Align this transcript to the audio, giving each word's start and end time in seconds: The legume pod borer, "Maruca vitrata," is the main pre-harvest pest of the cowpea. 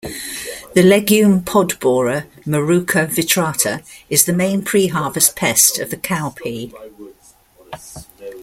The 0.73 0.81
legume 0.81 1.43
pod 1.43 1.79
borer, 1.79 2.25
"Maruca 2.43 3.05
vitrata," 3.07 3.83
is 4.09 4.25
the 4.25 4.33
main 4.33 4.63
pre-harvest 4.63 5.35
pest 5.35 5.77
of 5.77 5.91
the 5.91 5.95
cowpea. 5.95 6.73